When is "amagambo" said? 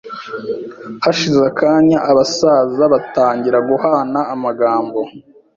4.33-4.99